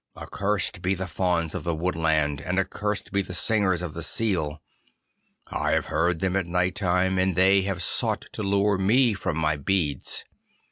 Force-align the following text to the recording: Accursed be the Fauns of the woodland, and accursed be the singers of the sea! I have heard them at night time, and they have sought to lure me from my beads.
Accursed 0.17 0.81
be 0.81 0.95
the 0.95 1.05
Fauns 1.05 1.53
of 1.53 1.63
the 1.63 1.75
woodland, 1.75 2.41
and 2.41 2.57
accursed 2.57 3.11
be 3.11 3.21
the 3.21 3.35
singers 3.35 3.83
of 3.83 3.93
the 3.93 4.01
sea! 4.01 4.35
I 5.45 5.73
have 5.73 5.85
heard 5.93 6.21
them 6.21 6.35
at 6.35 6.47
night 6.47 6.73
time, 6.73 7.19
and 7.19 7.35
they 7.35 7.61
have 7.69 7.83
sought 7.83 8.25
to 8.33 8.41
lure 8.41 8.79
me 8.79 9.13
from 9.13 9.37
my 9.37 9.57
beads. 9.57 10.25